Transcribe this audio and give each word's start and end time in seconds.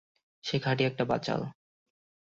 সে 0.43 0.55
খাঁটি 0.59 0.83
একটা 0.85 1.03
বাচাল। 1.05 1.41